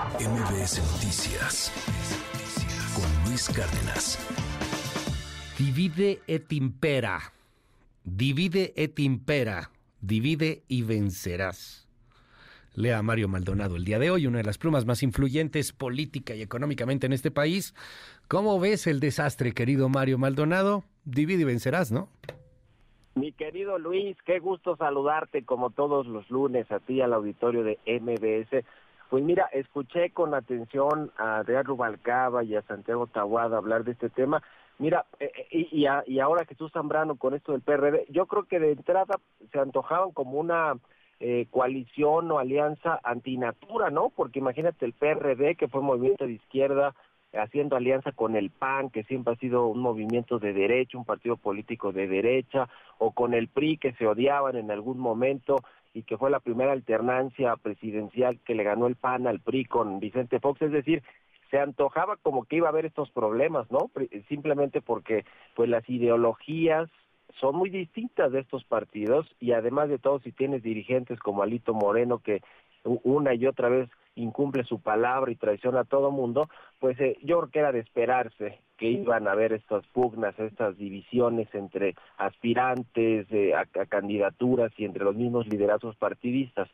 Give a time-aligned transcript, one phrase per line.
[0.00, 1.70] MBS Noticias
[2.96, 4.16] con Luis Cárdenas.
[5.58, 7.20] Divide et impera.
[8.02, 9.70] Divide et impera.
[10.00, 11.86] Divide y vencerás.
[12.74, 16.40] Lea Mario Maldonado el día de hoy, una de las plumas más influyentes política y
[16.40, 17.74] económicamente en este país.
[18.26, 20.82] ¿Cómo ves el desastre, querido Mario Maldonado?
[21.04, 22.08] Divide y vencerás, ¿no?
[23.16, 27.78] Mi querido Luis, qué gusto saludarte como todos los lunes a ti al auditorio de
[28.00, 28.64] MBS.
[29.10, 34.08] Pues mira, escuché con atención a Adrián Rubalcaba y a Santiago Tahuada hablar de este
[34.08, 34.40] tema.
[34.78, 38.60] Mira, eh, eh, y, y, ahora Jesús Zambrano con esto del PRD, yo creo que
[38.60, 39.16] de entrada
[39.50, 40.78] se antojaban como una
[41.18, 44.10] eh, coalición o alianza antinatura, ¿no?
[44.10, 46.94] Porque imagínate el PRD, que fue un movimiento de izquierda,
[47.32, 51.36] haciendo alianza con el PAN, que siempre ha sido un movimiento de derecha, un partido
[51.36, 55.56] político de derecha, o con el PRI, que se odiaban en algún momento
[55.92, 60.00] y que fue la primera alternancia presidencial que le ganó el PAN al PRI con
[60.00, 61.02] Vicente Fox, es decir,
[61.50, 63.90] se antojaba como que iba a haber estos problemas, ¿no?
[64.28, 66.88] Simplemente porque pues las ideologías
[67.40, 71.74] son muy distintas de estos partidos y además de todo si tienes dirigentes como Alito
[71.74, 72.42] Moreno que
[72.84, 76.48] una y otra vez incumple su palabra y traiciona a todo mundo,
[76.78, 80.78] pues eh, yo creo que era de esperarse que iban a haber estas pugnas, estas
[80.78, 86.66] divisiones entre aspirantes eh, a, candidaturas y entre los mismos liderazgos partidistas.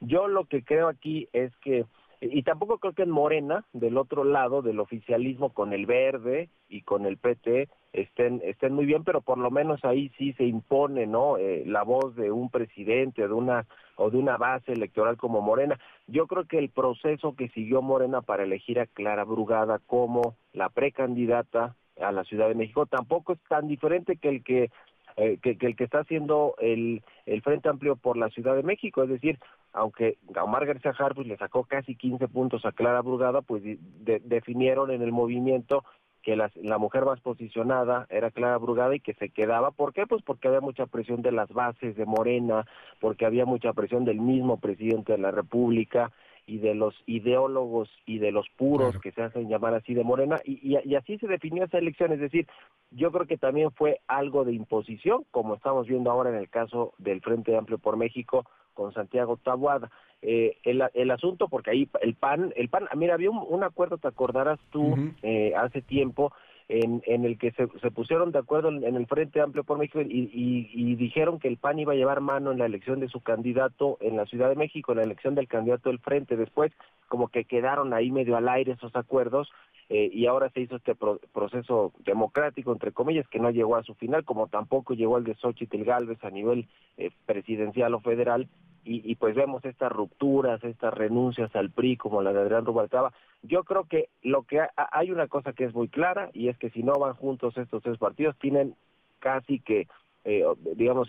[0.00, 1.84] Yo lo que creo aquí es que
[2.20, 6.82] y tampoco creo que en Morena, del otro lado del oficialismo con el Verde y
[6.82, 11.06] con el PT, estén, estén muy bien, pero por lo menos ahí sí se impone
[11.06, 15.40] no eh, la voz de un presidente de una o de una base electoral como
[15.40, 15.78] Morena.
[16.06, 20.68] Yo creo que el proceso que siguió Morena para elegir a Clara Brugada como la
[20.68, 24.70] precandidata a la Ciudad de México tampoco es tan diferente que el que
[25.16, 29.02] eh, que, el que está haciendo el, el Frente Amplio por la Ciudad de México,
[29.02, 29.38] es decir,
[29.72, 35.02] aunque Gaumar García Harfuch le sacó casi 15 puntos a Clara Brugada, pues definieron en
[35.02, 35.84] el movimiento
[36.22, 39.70] que la, mujer más posicionada era Clara Brugada y que se quedaba.
[39.70, 40.06] ¿Por qué?
[40.06, 42.66] Pues porque había mucha presión de las bases de Morena,
[42.98, 46.10] porque había mucha presión del mismo presidente de la República
[46.50, 50.40] y de los ideólogos y de los puros que se hacen llamar así de Morena,
[50.44, 52.12] y, y, así se definió esa elección.
[52.12, 52.48] Es decir,
[52.90, 56.92] yo creo que también fue algo de imposición, como estamos viendo ahora en el caso
[56.98, 58.44] del Frente Amplio por México,
[58.74, 59.92] con Santiago Tabuada.
[60.22, 64.08] Eh, el, el, asunto, porque ahí el PAN, el PAN, mira, había un, acuerdo, te
[64.08, 66.32] acordarás tú, eh, hace tiempo,
[66.70, 70.30] en, el que se, se, pusieron de acuerdo en, el Frente Amplio por México y,
[70.32, 73.98] y, dijeron que el PAN iba a llevar mano en la elección de su candidato
[74.00, 76.36] en la Ciudad de México, en la elección del candidato del Frente.
[76.36, 76.72] Después,
[77.08, 79.50] como que quedaron ahí medio al aire esos acuerdos
[79.92, 83.94] eh, y ahora se hizo este proceso democrático, entre comillas, que no llegó a su
[83.96, 88.48] final, como tampoco llegó el de Xochitl Galvez a nivel eh, presidencial o federal,
[88.82, 93.12] y, pues vemos estas rupturas, estas renuncias al PRI como la de Adrián Rubalcaba.
[93.42, 96.70] Yo creo que lo que hay una cosa que es muy clara y es que
[96.70, 98.74] si no van juntos estos tres partidos tienen
[99.18, 99.86] casi que,
[100.24, 100.44] eh,
[100.76, 101.08] digamos,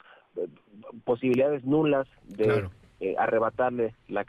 [1.06, 2.68] posibilidades nulas de
[3.03, 4.23] eh, arrebatarle la,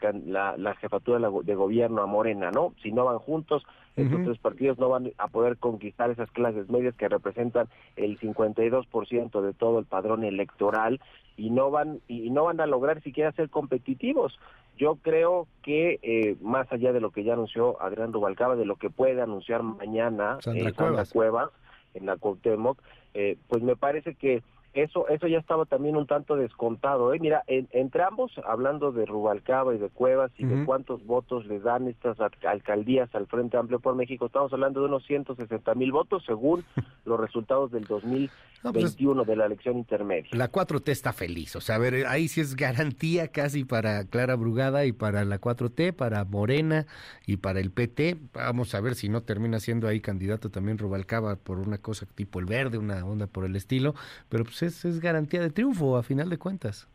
[0.57, 2.73] la, jefatura de gobierno a Morena, ¿no?
[2.81, 3.63] Si no van juntos,
[3.95, 9.41] estos tres partidos no van a poder conquistar esas clases medias que representan el 52%
[9.41, 10.99] de todo el padrón electoral
[11.37, 14.39] y no van y no van a lograr siquiera ser competitivos.
[14.79, 18.77] Yo creo que eh, más allá de lo que ya anunció Adrián Rubalcaba, de lo
[18.77, 21.51] que puede anunciar mañana Sandra, eh, Cuevas.
[21.93, 22.79] en la Cuauhtémoc,
[23.13, 24.41] eh, pues me parece que
[24.73, 27.13] eso eso ya estaba también un tanto descontado.
[27.13, 27.19] ¿eh?
[27.19, 31.87] Mira, entre ambos, hablando de Rubalcaba y de Cuevas y de cuántos votos le dan
[31.87, 36.63] estas alcaldías al Frente Amplio por México, estamos hablando de unos 160 mil votos según
[37.05, 38.31] los resultados del 2021
[38.71, 40.29] pues de la elección intermedia.
[40.31, 44.35] La 4T está feliz, o sea, a ver, ahí sí es garantía casi para Clara
[44.35, 46.85] Brugada y para la 4T, para Morena
[47.27, 48.17] y para el PT.
[48.33, 52.39] Vamos a ver si no termina siendo ahí candidato también Rubalcaba por una cosa tipo
[52.39, 53.95] el verde, una onda por el estilo,
[54.29, 56.87] pero pues es, garantía de triunfo a final de cuentas.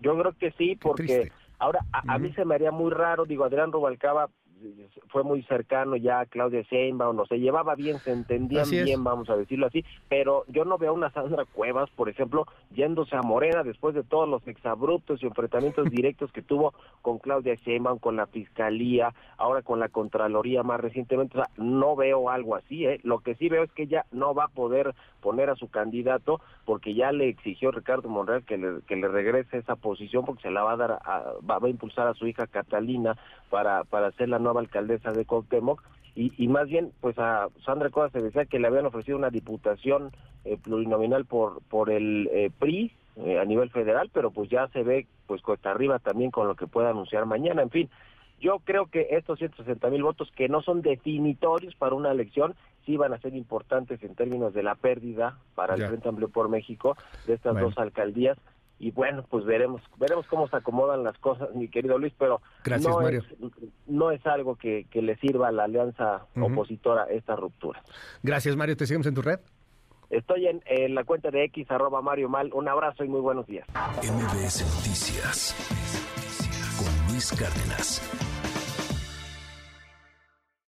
[0.00, 3.72] Yo creo que sí, porque ahora a, mí se me haría muy raro, digo, Adrián
[3.72, 4.28] Rubalcaba
[5.08, 9.30] fue muy cercano ya a Claudia Sheinbaum, no se llevaba bien, se entendían bien, vamos
[9.30, 13.22] a decirlo así, pero yo no veo a una Sandra Cuevas, por ejemplo, yéndose a
[13.22, 18.16] Morena después de todos los exabruptos y enfrentamientos directos que tuvo con Claudia Sheinbaum, con
[18.16, 23.00] la Fiscalía, ahora con la Contraloría más recientemente, o sea, no veo algo así, ¿eh?
[23.02, 26.40] Lo que sí veo es que ella no va a poder poner a su candidato
[26.66, 30.50] porque ya le exigió Ricardo Monreal que le, que le regrese esa posición porque se
[30.50, 30.90] la va a dar,
[31.48, 33.16] va, va a impulsar a su hija Catalina
[33.48, 35.82] para, para ser la nueva alcaldesa de Cuauhtémoc
[36.14, 39.30] y, y más bien pues a Sandra Cuevas se decía que le habían ofrecido una
[39.30, 40.12] diputación
[40.44, 44.84] eh, plurinominal por por el eh, PRI eh, a nivel federal pero pues ya se
[44.84, 47.62] ve pues cuesta arriba también con lo que pueda anunciar mañana.
[47.62, 47.90] En fin
[48.40, 52.54] Yo creo que estos 160 mil votos que no son definitorios para una elección,
[52.84, 56.48] sí van a ser importantes en términos de la pérdida para el Frente Amplio por
[56.48, 58.38] México de estas dos alcaldías
[58.84, 62.42] y bueno, pues veremos veremos cómo se acomodan las cosas, mi querido Luis, pero
[62.82, 63.24] no, Es,
[63.86, 67.82] no es algo que, le sirva a la alianza opositora esta ruptura.
[68.22, 68.76] Gracias, Mario.
[68.76, 69.40] ¿Te seguimos en tu red?
[70.10, 72.50] Estoy en, la cuenta de X, arroba Mario Mal.
[72.52, 73.66] Un abrazo y muy buenos días.
[74.02, 75.56] MBS Noticias
[76.76, 78.33] con Luis Cárdenas.